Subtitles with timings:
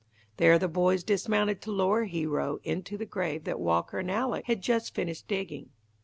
[0.37, 4.61] There the boys dismounted to lower Hero into the grave that Walker and Alec had
[4.63, 5.69] just finished digging.